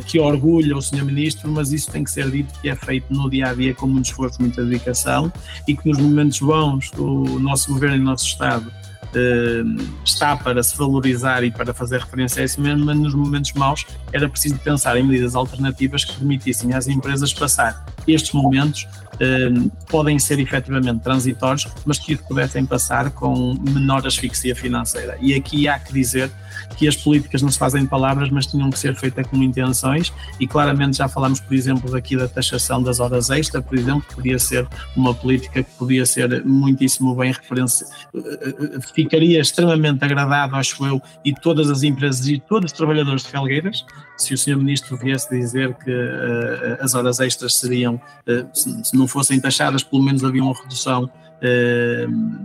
[0.05, 1.03] que orgulha o Sr.
[1.03, 3.87] Ministro, mas isso tem que ser dito que é feito no dia a dia com
[3.87, 5.31] muito esforço, muita dedicação
[5.67, 8.71] e que nos momentos bons o nosso governo e o nosso Estado
[9.11, 13.51] Uh, está para se valorizar e para fazer referência a isso mesmo, mas nos momentos
[13.51, 18.87] maus era preciso pensar em medidas alternativas que permitissem às empresas passar estes momentos
[19.21, 25.15] Ehm, podem ser efetivamente transitórios, mas que pudessem passar com menor asfixia financeira.
[25.21, 26.31] E aqui há que dizer
[26.77, 30.47] que as políticas não se fazem palavras, mas tinham que ser feitas com intenções e
[30.47, 34.39] claramente já falamos, por exemplo, aqui da taxação das horas extra, por exemplo, que podia
[34.39, 37.87] ser uma política que podia ser muitíssimo bem referência,
[38.93, 43.85] ficaria extremamente agradável, acho eu, e todas as empresas e todos os trabalhadores de Felgueiras,
[44.17, 44.57] se o Sr.
[44.57, 49.83] Ministro viesse dizer que uh, as horas extras seriam, uh, se, se não fossem taxadas,
[49.83, 51.09] pelo menos havia uma redução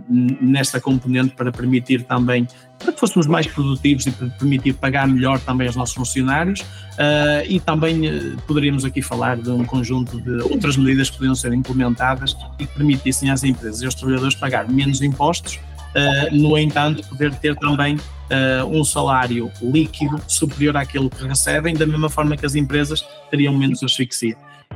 [0.09, 2.47] nesta componente para permitir também
[2.87, 7.59] para que fôssemos mais produtivos e permitir pagar melhor também aos nossos funcionários uh, e
[7.59, 12.35] também uh, poderíamos aqui falar de um conjunto de outras medidas que poderiam ser implementadas
[12.57, 17.35] e que permitissem às empresas e aos trabalhadores pagar menos impostos, uh, no entanto poder
[17.35, 17.97] ter também
[18.69, 23.81] um salário líquido superior àquele que recebem, da mesma forma que as empresas teriam menos
[23.81, 24.35] asfixia.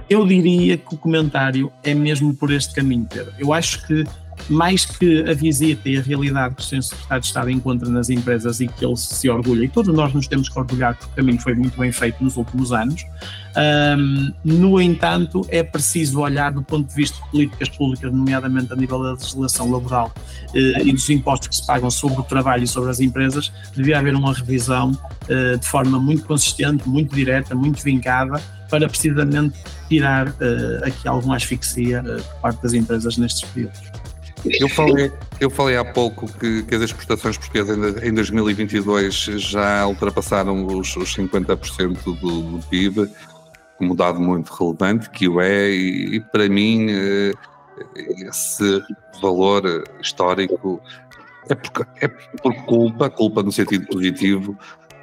[0.10, 3.34] Eu diria que o comentário é mesmo por este caminho, Pedro.
[3.38, 4.06] Eu acho que
[4.50, 6.82] mais que a visita e a realidade que o Sr.
[6.82, 10.28] Secretário de Estado encontra nas empresas e que ele se orgulha, e todos nós nos
[10.28, 13.06] temos que orgulhar porque o caminho foi muito bem feito nos últimos anos,
[13.56, 18.76] um, no entanto, é preciso olhar do ponto de vista de políticas públicas, nomeadamente a
[18.76, 20.12] nível da legislação laboral
[20.54, 24.00] uh, e dos impostos que se pagam sobre o trabalho e sobre as empresas, devia
[24.00, 30.30] haver uma revisão uh, de forma muito consistente, muito direta, muito vincada, para precisamente tirar
[30.30, 33.91] uh, aqui alguma asfixia por parte das empresas nestes períodos.
[34.46, 40.66] Eu falei, eu falei há pouco que, que as exportações portuguesas em 2022 já ultrapassaram
[40.66, 43.10] os, os 50% do, do PIB,
[43.78, 47.34] como dado muito relevante, que o é, e, e para mim eh,
[48.28, 48.82] esse
[49.22, 50.82] valor histórico
[51.50, 54.58] é por, é por culpa, culpa no sentido positivo,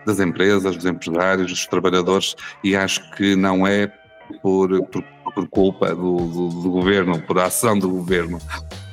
[0.07, 3.93] das empresas, dos empresários, dos trabalhadores, e acho que não é
[4.41, 8.39] por, por, por culpa do, do, do, governo, por ação do governo.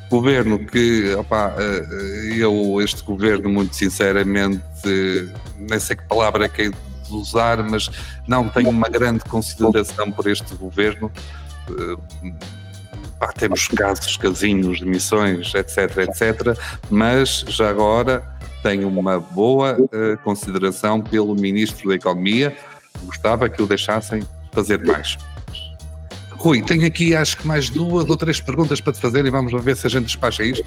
[0.09, 4.61] Governo que, opa, eh, eu, este governo, muito sinceramente,
[5.57, 7.89] nem sei que palavra é que é de usar, mas
[8.27, 11.11] não tenho uma grande consideração por este governo.
[11.69, 12.31] Eh,
[13.19, 16.57] pá, temos casos, casinhos, demissões, etc, etc,
[16.89, 18.23] mas já agora
[18.61, 19.77] tenho uma boa
[20.23, 22.55] consideração pelo Ministro da Economia.
[23.03, 25.17] Gostava que o deixassem fazer mais.
[26.45, 29.51] Rui, tenho aqui acho que mais duas ou três perguntas para te fazer e vamos
[29.63, 30.63] ver se a gente despacha isto.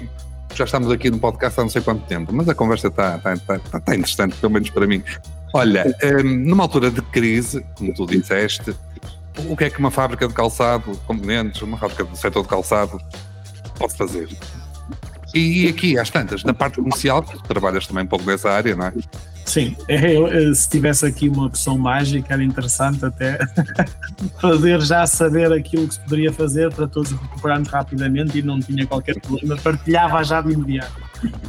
[0.53, 3.33] Já estamos aqui no podcast há não sei quanto tempo, mas a conversa está, está,
[3.33, 5.01] está, está interessante, pelo menos para mim.
[5.53, 8.75] Olha, um, ehm, numa altura de crise, como tu disseste,
[9.47, 12.99] o que é que uma fábrica de calçado, componentes, uma fábrica do setor de calçado
[13.77, 14.27] pode fazer?
[15.33, 18.93] E aqui, às tantas, na parte comercial, trabalhas também um pouco nessa área, não é?
[19.49, 23.39] Sim, eu, se tivesse aqui uma opção mágica, era interessante até
[24.39, 28.85] fazer já saber aquilo que se poderia fazer para todos recuperarmos rapidamente e não tinha
[28.85, 30.93] qualquer problema, partilhava já de imediato.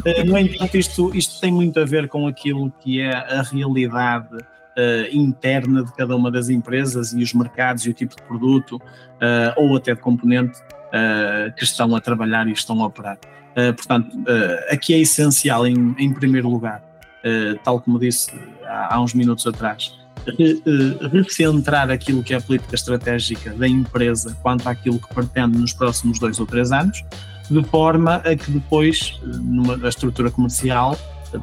[0.07, 4.35] Eh, no entanto, isto, isto tem muito a ver com aquilo que é a realidade
[4.35, 8.77] uh, interna de cada uma das empresas e os mercados e o tipo de produto
[8.77, 13.19] uh, ou até de componente uh, que estão a trabalhar e estão a operar.
[13.77, 14.17] portanto,
[14.71, 16.90] aqui é essencial, em, em primeiro lugar,
[17.65, 18.31] tal como disse
[18.67, 19.99] há, uns minutos atrás,
[21.13, 26.19] recentrar aquilo que é a política estratégica da empresa quanto àquilo que pretende nos próximos
[26.19, 27.05] dois ou três anos,
[27.51, 30.97] de forma a que depois, numa estrutura comercial,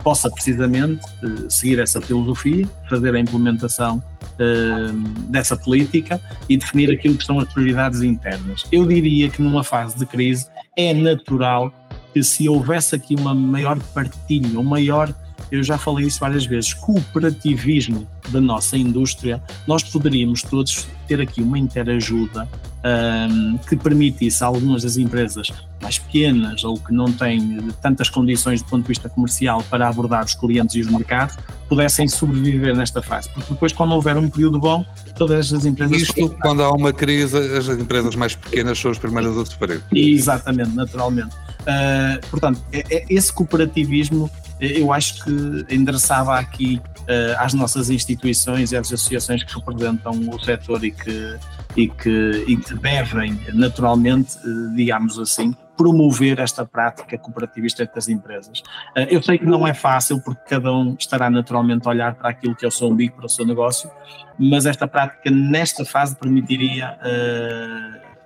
[0.04, 4.04] possa precisamente eh, seguir essa filosofia, fazer a implementação
[4.40, 4.92] eh,
[5.30, 8.66] dessa política e definir aquilo que são as prioridades internas.
[8.72, 11.72] Eu diria que numa fase de crise é natural
[12.14, 15.14] que se houvesse aqui uma maior partilha, um maior
[15.52, 21.42] eu já falei isso várias vezes, cooperativismo da nossa indústria, nós poderíamos todos ter aqui
[21.42, 22.48] uma interajuda
[22.88, 28.62] um, que permitisse a algumas das empresas mais pequenas ou que não têm tantas condições
[28.62, 31.38] do ponto de vista comercial para abordar os clientes e os mercados,
[31.70, 33.30] pudessem sobreviver nesta fase.
[33.30, 36.02] Porque depois, quando houver um período bom, todas as empresas.
[36.02, 39.82] Isto, quando há uma crise, as empresas mais pequenas são as primeiras a sofrer.
[39.92, 41.36] Exatamente, naturalmente.
[41.62, 48.72] Uh, portanto, é, é, esse cooperativismo eu acho que endereçava aqui uh, às nossas instituições
[48.72, 51.38] e às associações que representam o setor e que,
[51.76, 58.60] e que, e devem, naturalmente, uh, digamos assim, promover esta prática cooperativista entre as empresas.
[58.96, 62.30] Uh, eu sei que não é fácil, porque cada um estará naturalmente a olhar para
[62.30, 63.92] aquilo que é o seu umbigo, para o seu negócio,
[64.40, 66.98] mas esta prática, nesta fase, permitiria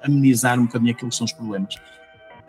[0.03, 1.75] amenizar um bocadinho aquilo que são os problemas.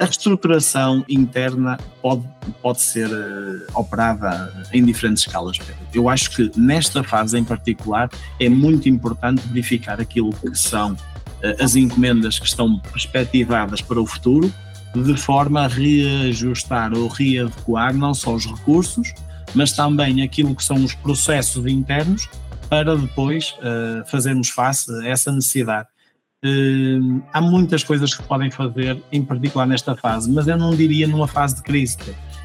[0.03, 2.25] A reestruturação interna pode,
[2.61, 5.59] pode ser uh, operada em diferentes escalas.
[5.95, 8.11] Eu acho que nesta fase em particular
[8.41, 10.99] é muito importante verificar aquilo que são uh,
[11.63, 14.53] as encomendas que estão perspectivadas para o futuro,
[14.93, 19.15] de forma a reajustar ou readequar não só os recursos,
[19.55, 22.29] mas também aquilo que são os processos internos
[22.69, 25.92] para depois uh, fazermos face a essa necessidade.
[26.45, 31.07] Uh, há muitas coisas que podem fazer, em particular nesta fase, mas eu não diria
[31.07, 31.97] numa fase de crise.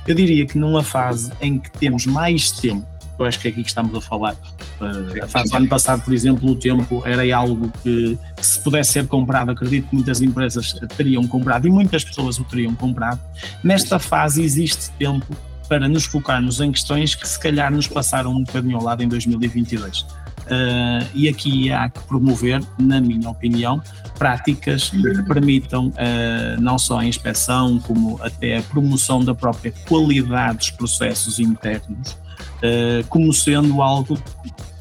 [0.08, 2.86] Eu diria que numa fase em que temos mais tempo,
[3.18, 4.36] eu acho que é aqui que estamos a falar.
[4.80, 8.60] Uh, a fase do ano passado, por exemplo, o tempo era algo que, que, se
[8.60, 13.20] pudesse ser comprado, acredito que muitas empresas teriam comprado e muitas pessoas o teriam comprado.
[13.64, 15.36] Nesta fase existe tempo
[15.68, 19.08] para nos focarmos em questões que se calhar nos passaram um bocadinho ao lado em
[19.08, 20.06] 2022.
[20.48, 23.82] Uh, e aqui há que promover, na minha opinião,
[24.18, 30.60] práticas que permitam uh, não só a inspeção, como até a promoção da própria qualidade
[30.60, 34.18] dos processos internos, uh, como sendo algo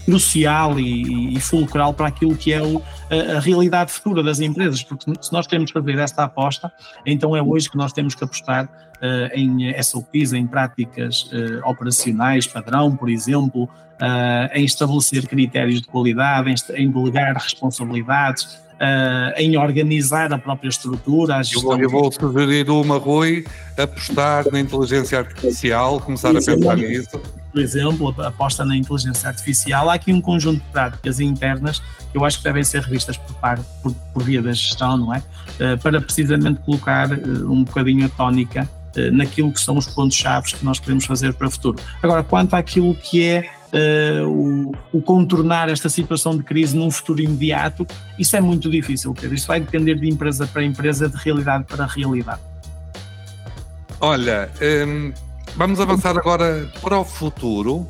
[0.06, 4.82] crucial e, e, fulcral para aquilo que é o, a, a, realidade futura das empresas,
[4.82, 6.72] porque se nós queremos fazer esta aposta,
[7.04, 12.46] então é hoje que nós temos que apostar uh, em SOPs, em práticas uh, operacionais,
[12.46, 19.56] padrão, por exemplo, uh, em estabelecer critérios de qualidade, em, em delegar responsabilidades, Uh, em
[19.56, 21.36] organizar a própria estrutura.
[21.36, 21.80] A gestão...
[21.80, 27.18] Eu vou sugerir uma, Rui, apostar na inteligência artificial, começar a pensar nisso.
[27.56, 29.88] Por exemplo, aposta na inteligência artificial.
[29.88, 31.78] Há aqui um conjunto de práticas internas
[32.12, 35.14] que eu acho que devem ser revistas por, par, por, por via da gestão, não
[35.14, 35.22] é?
[35.58, 38.68] Uh, para precisamente colocar uh, um bocadinho a tónica
[39.10, 41.78] naquilo que são os pontos-chave que nós queremos fazer para o futuro.
[42.02, 43.50] Agora, quanto àquilo que é
[44.22, 47.86] uh, o, o, contornar esta situação de crise num futuro imediato,
[48.18, 49.34] isso é muito difícil, Pedro.
[49.34, 52.40] Isso vai depender de empresa para empresa, de realidade para realidade.
[53.98, 54.50] Olha,
[54.86, 55.12] um,
[55.56, 57.88] vamos avançar agora para o futuro.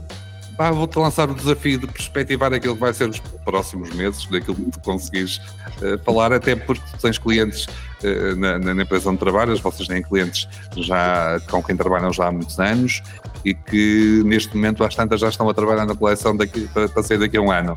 [0.59, 4.57] Ah, Vou-te lançar o desafio de perspectivar aquilo que vai ser os próximos meses, daquilo
[4.57, 7.67] que conseguires uh, falar, até porque tens clientes
[8.03, 10.49] uh, na, na, empresa onde trabalhas, vocês têm clientes
[10.79, 13.03] já com quem trabalham já há muitos anos
[13.45, 17.03] e que neste momento às tantas já estão a trabalhar na coleção daqui, para, para
[17.03, 17.77] sair daqui a um ano.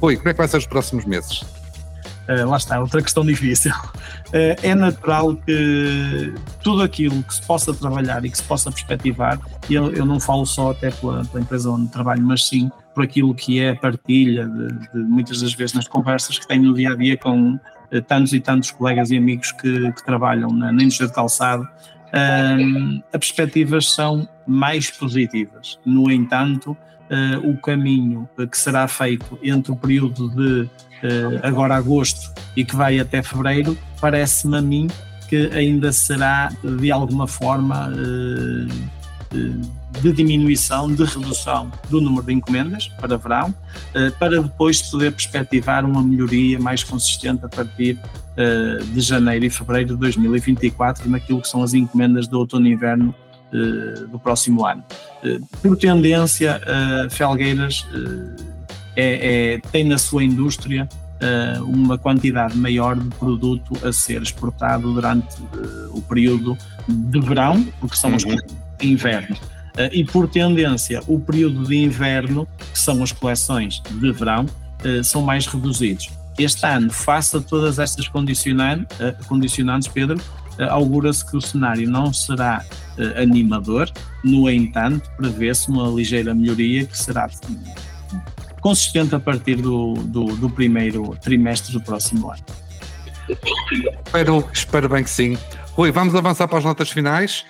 [0.00, 1.42] Rui, como é que vai ser os próximos meses?
[2.28, 3.72] Uh, lá está, outra questão difícil.
[4.30, 9.40] Uh, é natural que tudo aquilo que se possa trabalhar e que se possa perspectivar,
[9.68, 13.02] e eu, eu não falo só até pela, pela, empresa onde trabalho, mas sim por
[13.02, 16.74] aquilo que é a partilha de, de, muitas das vezes nas conversas que tenho no
[16.74, 20.70] dia a dia com uh, tantos e tantos colegas e amigos que, que trabalham na,
[20.70, 21.68] na, indústria de calçado,
[22.12, 25.78] as perspectivas são mais positivas.
[25.84, 26.76] No entanto,
[27.42, 33.00] o caminho que será feito entre o período de uh, agora agosto e que vai
[33.00, 34.88] até fevereiro, parece-me a mim
[35.28, 37.92] que ainda será de alguma forma
[40.00, 43.54] de diminuição, de redução do número de encomendas para verão,
[44.18, 47.96] para depois poder perspectivar uma melhoria mais consistente a partir
[48.92, 53.14] de janeiro e fevereiro de 2024 naquilo que são as encomendas do outono e inverno
[54.10, 54.84] do próximo ano.
[55.60, 56.60] Por tendência,
[57.10, 57.86] Felgueiras
[58.96, 60.88] é, é, tem na sua indústria
[61.62, 65.36] uma quantidade maior de produto a ser exportado durante
[65.90, 66.56] o período
[66.88, 68.36] de verão, porque são os uhum.
[68.78, 69.36] de inverno.
[69.36, 74.46] Uh, e por tendência, o período de inverno, que são as coleções de verão,
[75.04, 76.08] são mais reduzidos.
[76.38, 80.18] Este ano, face a todas estas condicionantes, Pedro,
[80.68, 82.64] augura-se que o cenário não será
[83.16, 83.90] animador,
[84.22, 87.28] no entanto, prevê-se uma ligeira melhoria que será
[88.60, 92.44] consistente a partir do, do, do primeiro trimestre do próximo ano.
[94.06, 95.38] Espero, espero bem que sim.
[95.72, 97.44] Rui, vamos avançar para as notas finais?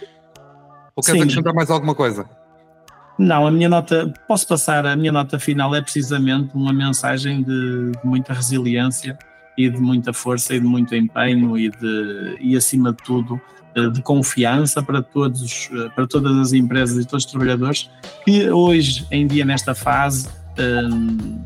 [0.94, 1.22] Ou queres sim.
[1.22, 2.28] acrescentar mais alguma coisa?
[3.18, 7.92] Não, a minha nota, posso passar, a minha nota final é precisamente uma mensagem de,
[7.92, 9.18] de muita resiliência
[9.66, 13.40] e de muita força e de muito empenho e, de, e acima de tudo,
[13.92, 17.88] de confiança para, todos, para todas as empresas e todos os trabalhadores
[18.24, 20.28] que hoje em dia, nesta fase,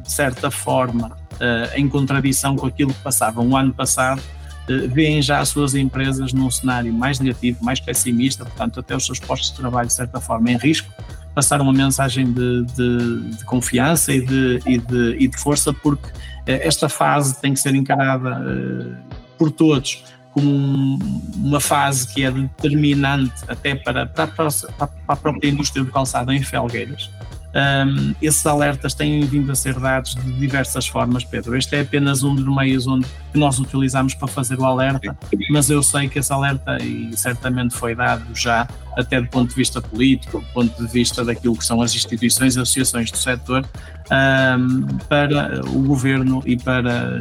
[0.02, 4.22] de certa forma, eh, em contradição com aquilo que passava um ano passado,
[4.68, 9.04] eh, veem já as suas empresas num cenário mais negativo, mais pessimista, portanto, até os
[9.04, 10.88] seus postos de trabalho, de certa forma, em risco,
[11.34, 16.33] passar uma mensagem de, de, de confiança e de, e, e de força, porque eh,
[16.46, 19.02] esta fase tem que ser encarada
[19.38, 20.98] por todos como
[21.36, 26.42] uma fase que é determinante até para, para, para a própria indústria do calçado em
[26.42, 27.08] Felgueiras.
[27.54, 31.56] Um, esses alertas têm vindo a ser dados de diversas formas, Pedro.
[31.56, 35.16] Este é apenas um dos meios onde nós utilizamos para fazer o alerta,
[35.50, 39.54] mas eu sei que esse alerta, e certamente foi dado já, até do ponto de
[39.54, 43.64] vista político, do ponto de vista daquilo que são as instituições e associações do setor,
[44.10, 47.20] um, para o governo e para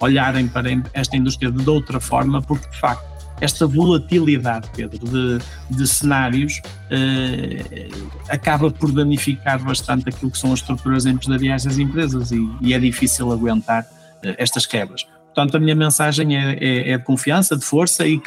[0.00, 5.38] olharem para esta indústria de outra forma, porque de facto esta volatilidade, Pedro, de,
[5.70, 6.60] de cenários
[6.90, 7.88] eh,
[8.28, 12.78] acaba por danificar bastante aquilo que são as estruturas empresariais das empresas e, e é
[12.78, 13.86] difícil aguentar
[14.22, 15.06] eh, estas quebras.
[15.34, 18.20] Portanto, a minha mensagem é, é, é de confiança, de força e,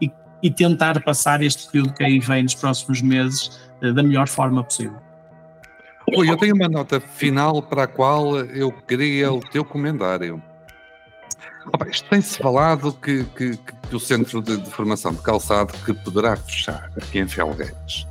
[0.00, 0.10] e,
[0.42, 4.62] e, tentar passar este período que aí vem nos próximos meses eh, da melhor forma
[4.62, 4.98] possível.
[6.16, 10.42] Oi, eu tenho uma nota final para a qual eu queria o teu comentário.
[12.08, 13.56] Tem-se falado que, que,
[13.88, 18.06] que, o Centro de, de, Formação de Calçado que poderá fechar aqui em Felgueiras.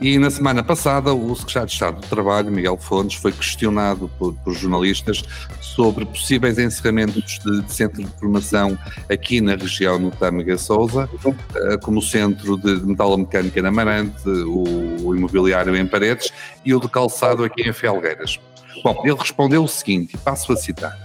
[0.00, 4.34] E na semana passada, o Secretário de Estado do Trabalho, Miguel Fontes, foi questionado por,
[4.34, 5.22] por jornalistas
[5.60, 8.76] sobre possíveis encerramentos de, de centro de formação
[9.08, 11.08] aqui na região no Tâmega Souza,
[11.54, 16.32] eh, como o Centro de Metalomecânica na Amarante, o, o Imobiliário em Paredes
[16.64, 18.38] e o de Calçado aqui em Felgueiras.
[18.82, 20.98] Bom, ele respondeu o seguinte, passo a citar.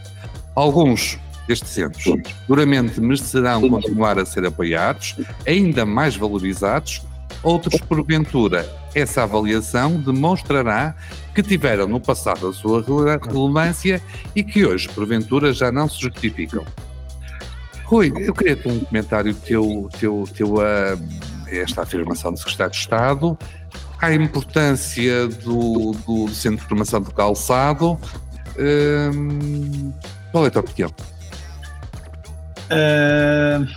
[0.56, 1.20] Alguns
[1.50, 5.16] destes centros seguramente merecerão continuar a ser apoiados,
[5.48, 7.02] ainda mais valorizados,
[7.42, 10.96] outros, porventura, essa avaliação demonstrará
[11.34, 14.00] que tiveram no passado a sua relevância
[14.36, 16.64] e que hoje, porventura, já não se justificam.
[17.86, 20.96] Rui, eu queria ter um comentário teu, teu, teu a
[21.48, 23.38] esta afirmação do Secretário de Estado,
[24.00, 27.98] à importância do, do Centro de Formação do Calçado.
[28.60, 29.92] Hum,
[30.32, 30.94] qual é a tua opinião?
[32.72, 33.68] Uh,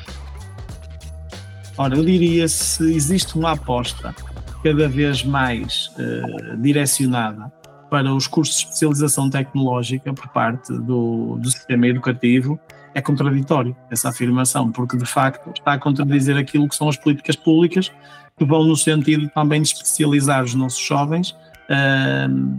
[1.77, 4.15] ora, eu diria se existe uma aposta
[4.63, 7.51] cada vez mais uh, direcionada
[7.91, 12.59] para os cursos de especialização tecnológica por parte do, do sistema educativo,
[12.95, 17.37] é contraditório essa afirmação, porque de facto está a contradizer aquilo que são as políticas
[17.37, 17.91] públicas
[18.37, 21.31] que vão no sentido também de especializar os nossos jovens.
[21.69, 22.59] Uh,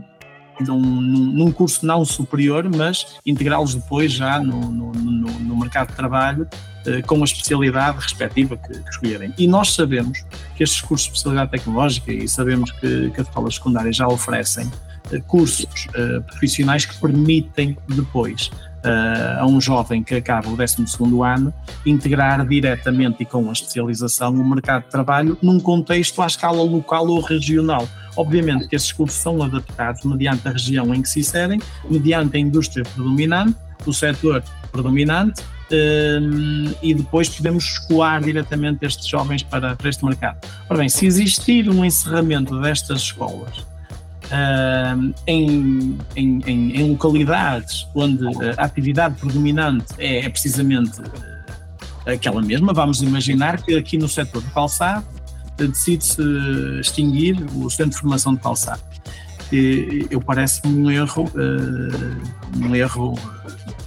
[0.59, 5.95] num, num, curso não superior, mas integrá-los depois já no, no, no, no mercado de
[5.95, 6.47] trabalho
[6.85, 9.33] eh, com a especialidade respectiva que, que, escolherem.
[9.37, 10.23] E nós sabemos
[10.55, 14.69] que estes cursos de especialidade tecnológica e sabemos que, que as escolas secundárias já oferecem
[15.11, 18.51] eh, cursos eh, profissionais que permitem depois
[18.83, 20.83] uh, a um jovem que acaba o 12
[21.23, 21.53] ano
[21.85, 27.07] integrar diretamente e com a especialização no mercado de trabalho num contexto à escala local
[27.07, 27.87] ou regional.
[28.15, 31.59] Obviamente que esses cursos são adaptados mediante a região em que se inserem,
[31.89, 33.55] mediante a indústria predominante,
[33.85, 36.19] o setor predominante, eh,
[36.83, 40.37] e depois podemos escoar diretamente estes jovens para, para este mercado.
[40.69, 43.72] Ora bem, se existir um encerramento destas escolas
[45.27, 48.25] em, em, em, localidades onde
[48.57, 51.01] a atividade predominante é, é precisamente
[52.05, 55.05] aquela mesma, vamos imaginar que aqui no setor do calçado
[55.57, 56.21] decide-se
[56.79, 58.81] extinguir o Centro de Formação de Calçado.
[60.09, 61.29] Eu parece-me um erro,
[62.57, 63.13] um erro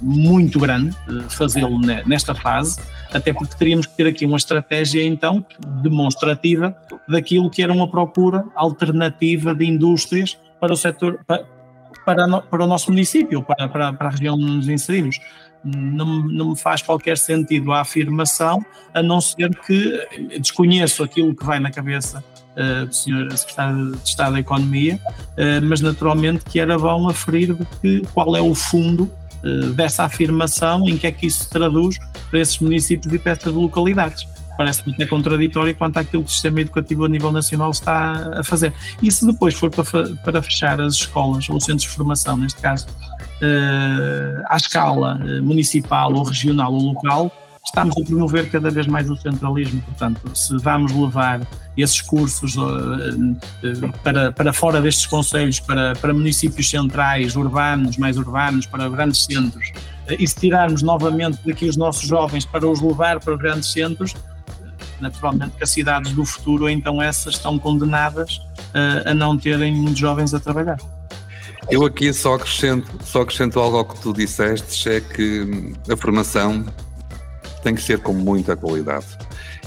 [0.01, 0.95] muito grande
[1.29, 2.79] fazê-lo nesta fase,
[3.11, 5.45] até porque teríamos que ter aqui uma estratégia então
[5.81, 6.75] demonstrativa
[7.07, 11.45] daquilo que era uma procura alternativa de indústrias para o setor, para,
[12.05, 15.19] para, para o nosso município, para, para, para a região onde nos inserimos.
[15.63, 20.07] Não, não me faz qualquer sentido a afirmação, a não ser que
[20.39, 22.23] desconheço aquilo que vai na cabeça
[22.55, 23.35] uh, do Sr.
[23.35, 28.41] Secretário de Estado da Economia, uh, mas naturalmente que era bom aferir que, qual é
[28.41, 29.11] o fundo
[29.75, 31.97] dessa afirmação, em que é que isso se traduz
[32.29, 34.27] para esses municípios e para essas localidades
[34.57, 38.73] parece-me até contraditório quanto àquilo que o sistema educativo a nível nacional está a fazer.
[39.01, 44.43] E se depois for para, fechar as escolas, ou centros de formação, neste caso, uh,
[44.49, 47.31] à escala eh, municipal ou regional ou local,
[47.67, 49.81] estamos a promover cada vez mais o centralismo.
[49.81, 51.41] Portanto, se vamos levar
[51.75, 58.17] esses cursos uh, uh, para, para fora destes conselhos, para, para municípios centrais, urbanos, mais
[58.17, 59.71] urbanos, para grandes centros,
[60.17, 64.15] e se tirarmos novamente daqui os nossos jovens para os levar para grandes centros,
[64.99, 69.99] naturalmente que as cidades do futuro, então essas estão condenadas uh, a não terem muitos
[69.99, 70.77] jovens a trabalhar.
[71.69, 76.65] Eu aqui só acrescento, só acrescento algo ao que tu disseste, é que a formação
[77.67, 79.05] tem que ser com muita qualidade.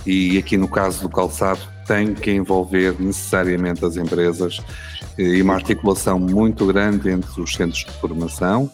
[0.06, 4.62] E aqui no caso do calçado tem que envolver necessariamente as empresas
[5.18, 8.70] eh, e uma articulação muito grande entre os centros de formação